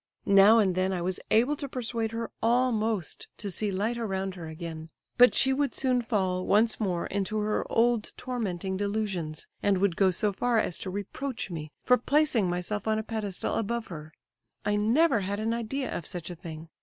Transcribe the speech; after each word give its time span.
"Now 0.25 0.57
and 0.57 0.73
then 0.73 0.91
I 0.93 1.01
was 1.03 1.19
able 1.29 1.55
to 1.55 1.69
persuade 1.69 2.11
her 2.11 2.31
almost 2.41 3.27
to 3.37 3.51
see 3.51 3.69
light 3.69 3.99
around 3.99 4.33
her 4.33 4.47
again; 4.47 4.89
but 5.15 5.35
she 5.35 5.53
would 5.53 5.75
soon 5.75 6.01
fall, 6.01 6.43
once 6.47 6.79
more, 6.79 7.05
into 7.05 7.37
her 7.37 7.71
old 7.71 8.11
tormenting 8.17 8.77
delusions, 8.77 9.45
and 9.61 9.77
would 9.77 9.95
go 9.95 10.09
so 10.09 10.33
far 10.33 10.57
as 10.57 10.79
to 10.79 10.89
reproach 10.89 11.51
me 11.51 11.69
for 11.83 11.97
placing 11.99 12.49
myself 12.49 12.87
on 12.87 12.97
a 12.97 13.03
pedestal 13.03 13.53
above 13.53 13.89
her 13.89 14.11
(I 14.65 14.75
never 14.75 15.19
had 15.19 15.39
an 15.39 15.53
idea 15.53 15.95
of 15.95 16.07
such 16.07 16.31
a 16.31 16.35
thing!) 16.35 16.69